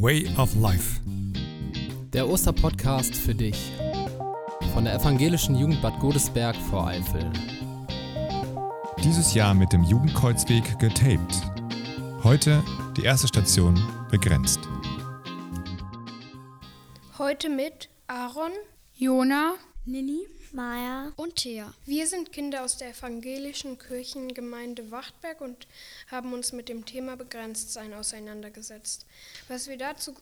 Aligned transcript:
Way 0.00 0.28
of 0.36 0.54
Life. 0.54 1.00
Der 2.12 2.28
Osterpodcast 2.28 3.16
für 3.16 3.34
dich 3.34 3.72
von 4.72 4.84
der 4.84 4.94
evangelischen 4.94 5.56
Jugend 5.56 5.82
Bad 5.82 5.98
Godesberg 5.98 6.54
vor 6.54 6.86
Eifel. 6.86 7.28
Dieses 9.02 9.34
Jahr 9.34 9.54
mit 9.54 9.72
dem 9.72 9.82
Jugendkreuzweg 9.82 10.78
getaped. 10.78 11.42
Heute 12.22 12.62
die 12.96 13.02
erste 13.02 13.26
Station 13.26 13.76
begrenzt. 14.08 14.60
Heute 17.18 17.48
mit 17.48 17.88
Aaron, 18.06 18.52
Jona, 18.94 19.54
Lilly, 19.84 20.28
Maja 20.52 21.12
und 21.16 21.36
Thea. 21.36 21.74
Wir 21.84 22.06
sind 22.06 22.32
Kinder 22.32 22.64
aus 22.64 22.78
der 22.78 22.90
evangelischen 22.90 23.78
Kirchengemeinde 23.78 24.90
Wachtberg 24.90 25.40
und 25.40 25.66
haben 26.10 26.32
uns 26.32 26.52
mit 26.52 26.68
dem 26.68 26.86
Thema 26.86 27.16
Begrenztsein 27.16 27.92
auseinandergesetzt. 27.92 29.04
Was 29.48 29.68
wir 29.68 29.76
dazu 29.76 30.14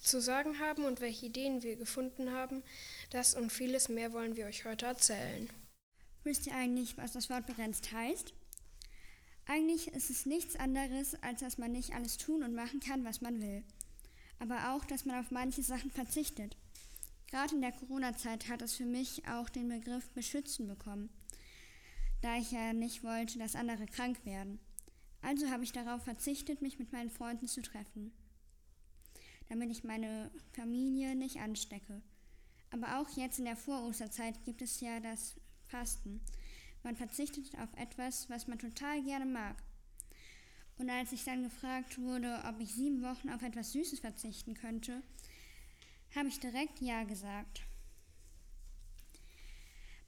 zu 0.00 0.20
sagen 0.20 0.58
haben 0.58 0.84
und 0.84 1.00
welche 1.00 1.26
Ideen 1.26 1.62
wir 1.62 1.76
gefunden 1.76 2.32
haben, 2.32 2.62
das 3.10 3.34
und 3.34 3.52
vieles 3.52 3.88
mehr 3.88 4.12
wollen 4.12 4.36
wir 4.36 4.46
euch 4.46 4.64
heute 4.64 4.86
erzählen. 4.86 5.50
Wisst 6.22 6.46
ihr 6.46 6.54
eigentlich, 6.54 6.96
was 6.96 7.12
das 7.12 7.28
Wort 7.28 7.46
begrenzt 7.46 7.92
heißt? 7.92 8.32
Eigentlich 9.46 9.88
ist 9.88 10.08
es 10.08 10.24
nichts 10.24 10.56
anderes, 10.56 11.14
als 11.22 11.40
dass 11.40 11.58
man 11.58 11.72
nicht 11.72 11.92
alles 11.94 12.16
tun 12.16 12.42
und 12.42 12.54
machen 12.54 12.80
kann, 12.80 13.04
was 13.04 13.20
man 13.20 13.40
will. 13.42 13.62
Aber 14.38 14.72
auch, 14.72 14.84
dass 14.86 15.04
man 15.04 15.20
auf 15.20 15.30
manche 15.30 15.62
Sachen 15.62 15.90
verzichtet. 15.90 16.56
Gerade 17.34 17.56
in 17.56 17.62
der 17.62 17.72
Corona-Zeit 17.72 18.48
hat 18.48 18.62
es 18.62 18.76
für 18.76 18.84
mich 18.84 19.26
auch 19.26 19.48
den 19.48 19.68
Begriff 19.68 20.08
beschützen 20.10 20.68
bekommen, 20.68 21.08
da 22.22 22.36
ich 22.36 22.52
ja 22.52 22.72
nicht 22.72 23.02
wollte, 23.02 23.40
dass 23.40 23.56
andere 23.56 23.86
krank 23.86 24.24
werden. 24.24 24.60
Also 25.20 25.50
habe 25.50 25.64
ich 25.64 25.72
darauf 25.72 26.04
verzichtet, 26.04 26.62
mich 26.62 26.78
mit 26.78 26.92
meinen 26.92 27.10
Freunden 27.10 27.48
zu 27.48 27.60
treffen, 27.60 28.12
damit 29.48 29.72
ich 29.72 29.82
meine 29.82 30.30
Familie 30.52 31.16
nicht 31.16 31.40
anstecke. 31.40 32.02
Aber 32.70 33.00
auch 33.00 33.08
jetzt 33.16 33.40
in 33.40 33.46
der 33.46 33.56
Vorosterzeit 33.56 34.44
gibt 34.44 34.62
es 34.62 34.78
ja 34.78 35.00
das 35.00 35.34
Fasten. 35.66 36.20
Man 36.84 36.94
verzichtet 36.94 37.58
auf 37.58 37.74
etwas, 37.76 38.30
was 38.30 38.46
man 38.46 38.60
total 38.60 39.02
gerne 39.02 39.26
mag. 39.26 39.56
Und 40.78 40.88
als 40.88 41.10
ich 41.10 41.24
dann 41.24 41.42
gefragt 41.42 41.98
wurde, 41.98 42.44
ob 42.48 42.60
ich 42.60 42.72
sieben 42.72 43.02
Wochen 43.02 43.28
auf 43.30 43.42
etwas 43.42 43.72
Süßes 43.72 43.98
verzichten 43.98 44.54
könnte, 44.54 45.02
habe 46.16 46.28
ich 46.28 46.40
direkt 46.40 46.80
Ja 46.80 47.04
gesagt. 47.04 47.62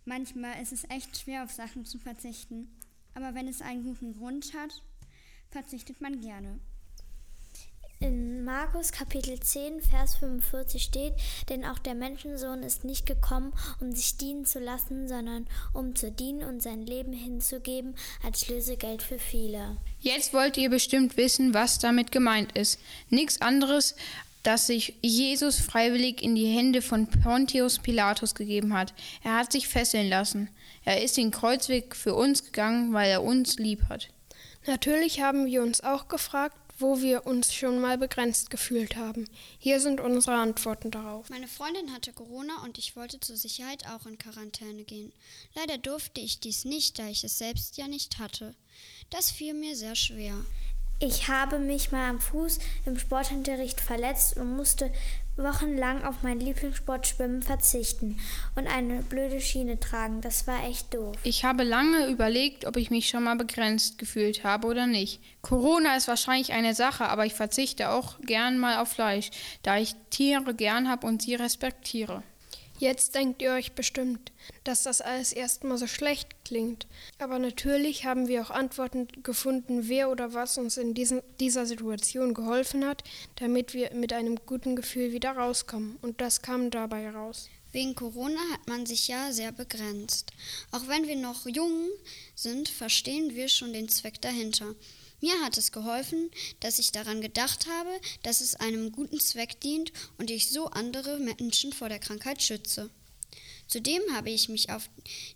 Manchmal 0.04 0.62
ist 0.62 0.72
es 0.72 0.88
echt 0.88 1.18
schwer, 1.18 1.42
auf 1.42 1.50
Sachen 1.50 1.84
zu 1.84 1.98
verzichten, 1.98 2.68
aber 3.14 3.34
wenn 3.34 3.48
es 3.48 3.60
einen 3.60 3.82
guten 3.82 4.16
Grund 4.16 4.54
hat, 4.54 4.82
verzichtet 5.50 6.00
man 6.00 6.20
gerne. 6.20 6.60
In 7.98 8.44
Markus 8.44 8.92
Kapitel 8.92 9.40
10, 9.40 9.80
Vers 9.80 10.16
45 10.16 10.82
steht, 10.82 11.14
denn 11.48 11.64
auch 11.64 11.78
der 11.78 11.94
Menschensohn 11.94 12.62
ist 12.62 12.84
nicht 12.84 13.06
gekommen, 13.06 13.54
um 13.80 13.90
sich 13.90 14.18
dienen 14.18 14.44
zu 14.44 14.58
lassen, 14.58 15.08
sondern 15.08 15.46
um 15.72 15.96
zu 15.96 16.12
dienen 16.12 16.46
und 16.46 16.62
sein 16.62 16.84
Leben 16.84 17.14
hinzugeben 17.14 17.96
als 18.22 18.48
Lösegeld 18.48 19.02
für 19.02 19.18
viele. 19.18 19.78
Jetzt 19.98 20.34
wollt 20.34 20.58
ihr 20.58 20.68
bestimmt 20.68 21.16
wissen, 21.16 21.54
was 21.54 21.78
damit 21.78 22.12
gemeint 22.12 22.52
ist. 22.52 22.78
Nichts 23.08 23.40
anderes, 23.40 23.94
dass 24.46 24.68
sich 24.68 24.94
Jesus 25.02 25.58
freiwillig 25.58 26.22
in 26.22 26.36
die 26.36 26.46
Hände 26.46 26.80
von 26.80 27.08
Pontius 27.08 27.80
Pilatus 27.80 28.36
gegeben 28.36 28.74
hat. 28.74 28.94
Er 29.24 29.36
hat 29.36 29.50
sich 29.50 29.66
fesseln 29.66 30.08
lassen. 30.08 30.50
Er 30.84 31.02
ist 31.02 31.16
den 31.16 31.32
Kreuzweg 31.32 31.96
für 31.96 32.14
uns 32.14 32.44
gegangen, 32.44 32.92
weil 32.92 33.10
er 33.10 33.24
uns 33.24 33.58
lieb 33.58 33.88
hat. 33.88 34.08
Natürlich 34.66 35.20
haben 35.20 35.46
wir 35.46 35.62
uns 35.62 35.82
auch 35.82 36.06
gefragt, 36.06 36.56
wo 36.78 37.00
wir 37.00 37.26
uns 37.26 37.54
schon 37.54 37.80
mal 37.80 37.98
begrenzt 37.98 38.50
gefühlt 38.50 38.96
haben. 38.96 39.28
Hier 39.58 39.80
sind 39.80 40.00
unsere 40.00 40.36
Antworten 40.36 40.92
darauf. 40.92 41.28
Meine 41.28 41.48
Freundin 41.48 41.92
hatte 41.92 42.12
Corona 42.12 42.62
und 42.62 42.78
ich 42.78 42.94
wollte 42.94 43.18
zur 43.18 43.36
Sicherheit 43.36 43.84
auch 43.88 44.06
in 44.06 44.18
Quarantäne 44.18 44.84
gehen. 44.84 45.12
Leider 45.54 45.78
durfte 45.78 46.20
ich 46.20 46.38
dies 46.38 46.64
nicht, 46.64 46.98
da 46.98 47.08
ich 47.08 47.24
es 47.24 47.38
selbst 47.38 47.78
ja 47.78 47.88
nicht 47.88 48.18
hatte. 48.18 48.54
Das 49.10 49.30
fiel 49.30 49.54
mir 49.54 49.74
sehr 49.74 49.96
schwer. 49.96 50.36
Ich 50.98 51.28
habe 51.28 51.58
mich 51.58 51.92
mal 51.92 52.08
am 52.08 52.20
Fuß 52.20 52.58
im 52.86 52.98
Sportunterricht 52.98 53.82
verletzt 53.82 54.38
und 54.38 54.56
musste 54.56 54.90
wochenlang 55.36 56.02
auf 56.02 56.22
meinen 56.22 56.40
Lieblingssport 56.40 57.06
Schwimmen 57.06 57.42
verzichten 57.42 58.18
und 58.54 58.66
eine 58.66 59.02
blöde 59.02 59.40
Schiene 59.42 59.78
tragen. 59.78 60.22
Das 60.22 60.46
war 60.46 60.66
echt 60.66 60.94
doof. 60.94 61.14
Ich 61.22 61.44
habe 61.44 61.64
lange 61.64 62.06
überlegt, 62.06 62.64
ob 62.64 62.78
ich 62.78 62.90
mich 62.90 63.10
schon 63.10 63.24
mal 63.24 63.36
begrenzt 63.36 63.98
gefühlt 63.98 64.44
habe 64.44 64.68
oder 64.68 64.86
nicht. 64.86 65.20
Corona 65.42 65.96
ist 65.96 66.08
wahrscheinlich 66.08 66.54
eine 66.54 66.74
Sache, 66.74 67.06
aber 67.08 67.26
ich 67.26 67.34
verzichte 67.34 67.90
auch 67.90 68.18
gern 68.20 68.58
mal 68.58 68.78
auf 68.78 68.88
Fleisch, 68.88 69.30
da 69.62 69.76
ich 69.76 69.94
Tiere 70.08 70.54
gern 70.54 70.88
habe 70.88 71.06
und 71.06 71.20
sie 71.20 71.34
respektiere. 71.34 72.22
Jetzt 72.78 73.14
denkt 73.14 73.40
ihr 73.40 73.52
euch 73.52 73.72
bestimmt, 73.72 74.32
dass 74.64 74.82
das 74.82 75.00
alles 75.00 75.32
erstmal 75.32 75.78
so 75.78 75.86
schlecht 75.86 76.28
klingt. 76.44 76.86
Aber 77.18 77.38
natürlich 77.38 78.04
haben 78.04 78.28
wir 78.28 78.42
auch 78.42 78.50
Antworten 78.50 79.08
gefunden, 79.22 79.88
wer 79.88 80.10
oder 80.10 80.34
was 80.34 80.58
uns 80.58 80.76
in 80.76 80.92
diesen, 80.92 81.22
dieser 81.40 81.64
Situation 81.64 82.34
geholfen 82.34 82.84
hat, 82.84 83.02
damit 83.36 83.72
wir 83.72 83.94
mit 83.94 84.12
einem 84.12 84.36
guten 84.44 84.76
Gefühl 84.76 85.12
wieder 85.12 85.32
rauskommen. 85.32 85.96
Und 86.02 86.20
das 86.20 86.42
kam 86.42 86.70
dabei 86.70 87.08
raus. 87.10 87.48
Wegen 87.72 87.94
Corona 87.94 88.40
hat 88.52 88.68
man 88.68 88.86
sich 88.86 89.08
ja 89.08 89.32
sehr 89.32 89.52
begrenzt. 89.52 90.32
Auch 90.70 90.86
wenn 90.88 91.06
wir 91.06 91.16
noch 91.16 91.46
jung 91.46 91.88
sind, 92.34 92.68
verstehen 92.68 93.34
wir 93.34 93.48
schon 93.48 93.72
den 93.72 93.88
Zweck 93.88 94.20
dahinter. 94.20 94.74
Mir 95.20 95.40
hat 95.42 95.56
es 95.56 95.72
geholfen, 95.72 96.30
dass 96.60 96.78
ich 96.78 96.92
daran 96.92 97.20
gedacht 97.20 97.66
habe, 97.66 98.00
dass 98.22 98.40
es 98.40 98.54
einem 98.54 98.92
guten 98.92 99.20
Zweck 99.20 99.60
dient 99.60 99.92
und 100.18 100.30
ich 100.30 100.50
so 100.50 100.66
andere 100.66 101.18
Menschen 101.18 101.72
vor 101.72 101.88
der 101.88 101.98
Krankheit 101.98 102.42
schütze. 102.42 102.90
Zudem 103.68 104.00
habe 104.12 104.30
ich 104.30 104.48
mich 104.48 104.70
auf 104.70 104.88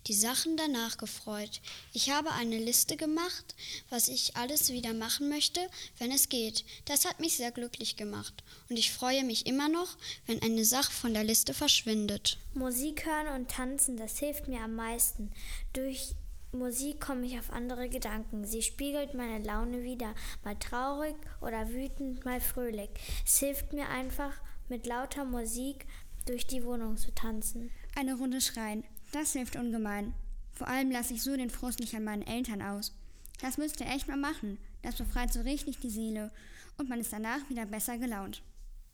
die 0.07 0.13
Sachen 0.13 0.55
danach 0.55 0.97
gefreut. 0.97 1.59
Ich 1.91 2.11
habe 2.11 2.31
eine 2.31 2.57
Liste 2.57 2.95
gemacht, 2.95 3.55
was 3.89 4.07
ich 4.07 4.37
alles 4.37 4.71
wieder 4.71 4.93
machen 4.93 5.27
möchte, 5.27 5.59
wenn 5.97 6.11
es 6.11 6.29
geht. 6.29 6.63
Das 6.85 7.03
hat 7.03 7.19
mich 7.19 7.35
sehr 7.35 7.51
glücklich 7.51 7.97
gemacht 7.97 8.33
und 8.69 8.77
ich 8.77 8.91
freue 8.91 9.25
mich 9.25 9.47
immer 9.47 9.67
noch, 9.67 9.97
wenn 10.27 10.41
eine 10.41 10.63
Sache 10.63 10.91
von 10.93 11.13
der 11.13 11.25
Liste 11.25 11.53
verschwindet. 11.53 12.37
Musik 12.53 13.05
hören 13.05 13.35
und 13.35 13.51
tanzen, 13.51 13.97
das 13.97 14.19
hilft 14.19 14.47
mir 14.47 14.61
am 14.61 14.75
meisten. 14.75 15.31
Durch 15.73 16.15
Musik 16.53 16.99
komme 16.99 17.25
ich 17.25 17.39
auf 17.39 17.51
andere 17.51 17.87
Gedanken. 17.87 18.45
Sie 18.45 18.61
spiegelt 18.61 19.13
meine 19.13 19.43
Laune 19.43 19.83
wieder, 19.83 20.13
mal 20.43 20.55
traurig 20.57 21.15
oder 21.39 21.69
wütend, 21.69 22.25
mal 22.25 22.41
fröhlich. 22.41 22.89
Es 23.25 23.39
hilft 23.39 23.71
mir 23.71 23.87
einfach, 23.87 24.33
mit 24.67 24.85
lauter 24.85 25.23
Musik 25.23 25.85
durch 26.25 26.47
die 26.47 26.63
Wohnung 26.65 26.97
zu 26.97 27.13
tanzen. 27.13 27.71
Eine 27.95 28.15
Runde 28.15 28.41
schreien, 28.41 28.83
das 29.13 29.33
hilft 29.33 29.55
ungemein. 29.55 30.13
Vor 30.51 30.67
allem 30.67 30.91
lasse 30.91 31.13
ich 31.13 31.23
so 31.23 31.35
den 31.35 31.49
Frust 31.49 31.79
nicht 31.79 31.95
an 31.95 32.03
meinen 32.03 32.27
Eltern 32.27 32.61
aus. 32.61 32.93
Das 33.41 33.57
müsst 33.57 33.79
ihr 33.79 33.87
echt 33.87 34.07
mal 34.07 34.17
machen. 34.17 34.57
Das 34.81 34.95
befreit 34.95 35.31
so 35.31 35.41
richtig 35.41 35.79
die 35.79 35.89
Seele 35.89 36.31
und 36.77 36.89
man 36.89 36.99
ist 36.99 37.13
danach 37.13 37.49
wieder 37.49 37.65
besser 37.65 37.97
gelaunt. 37.97 38.41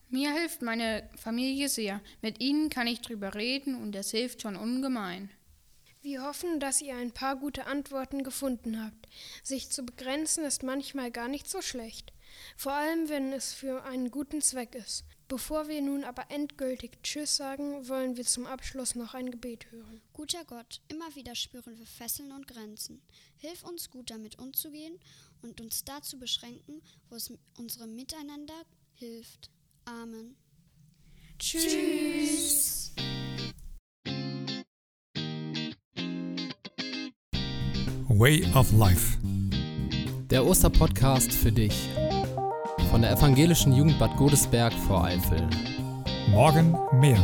Mir 0.09 0.31
hilft 0.31 0.61
meine 0.61 1.09
Familie 1.15 1.69
sehr. 1.69 2.01
Mit 2.21 2.39
ihnen 2.39 2.69
kann 2.69 2.87
ich 2.87 3.01
drüber 3.01 3.35
reden 3.35 3.75
und 3.81 3.93
das 3.93 4.11
hilft 4.11 4.41
schon 4.41 4.55
ungemein. 4.55 5.29
Wir 6.07 6.23
hoffen, 6.23 6.61
dass 6.61 6.81
ihr 6.81 6.95
ein 6.95 7.11
paar 7.11 7.35
gute 7.35 7.65
Antworten 7.65 8.23
gefunden 8.23 8.81
habt. 8.81 9.09
Sich 9.43 9.69
zu 9.69 9.83
begrenzen 9.83 10.45
ist 10.45 10.63
manchmal 10.63 11.11
gar 11.11 11.27
nicht 11.27 11.49
so 11.49 11.61
schlecht, 11.61 12.13
vor 12.55 12.71
allem 12.71 13.09
wenn 13.09 13.33
es 13.33 13.51
für 13.51 13.83
einen 13.83 14.09
guten 14.09 14.41
Zweck 14.41 14.73
ist. 14.73 15.03
Bevor 15.27 15.67
wir 15.67 15.81
nun 15.81 16.05
aber 16.05 16.31
endgültig 16.31 17.03
Tschüss 17.03 17.35
sagen, 17.35 17.89
wollen 17.89 18.15
wir 18.15 18.23
zum 18.23 18.45
Abschluss 18.45 18.95
noch 18.95 19.15
ein 19.15 19.31
Gebet 19.31 19.69
hören. 19.69 19.99
Guter 20.13 20.45
Gott, 20.45 20.79
immer 20.87 21.13
wieder 21.17 21.35
spüren 21.35 21.77
wir 21.77 21.85
Fesseln 21.85 22.31
und 22.31 22.47
Grenzen. 22.47 23.01
Hilf 23.35 23.65
uns 23.65 23.89
gut 23.89 24.09
damit 24.09 24.39
umzugehen 24.39 24.97
und 25.41 25.59
uns 25.59 25.83
dazu 25.83 26.17
beschränken, 26.17 26.81
wo 27.09 27.17
es 27.17 27.33
unserem 27.57 27.97
Miteinander 27.97 28.63
hilft. 28.93 29.51
Amen. 29.83 30.37
Tschüss. 31.37 32.76
Way 38.09 38.45
of 38.55 38.71
Life. 38.71 39.17
Der 40.29 40.45
Osterpodcast 40.45 41.29
für 41.33 41.51
dich 41.51 41.89
von 42.89 43.01
der 43.01 43.11
evangelischen 43.11 43.73
Jugend 43.73 43.99
Bad 43.99 44.15
Godesberg 44.15 44.71
vor 44.87 45.03
Eifel. 45.03 45.45
Morgen 46.29 46.73
mehr. 46.93 47.19